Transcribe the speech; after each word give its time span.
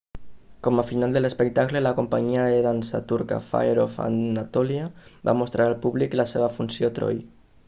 com 0.67 0.79
a 0.79 0.85
final 0.91 1.11
de 1.17 1.21
l'espectacle 1.21 1.81
la 1.87 1.91
companyia 1.99 2.45
de 2.53 2.63
dansa 2.69 3.01
turca 3.11 3.39
fire 3.51 3.85
of 3.85 4.01
anatolia 4.07 4.89
va 5.31 5.37
mostrar 5.43 5.69
al 5.69 5.81
públic 5.87 6.19
la 6.23 6.31
seva 6.35 6.53
funció 6.59 6.93
troy 6.99 7.23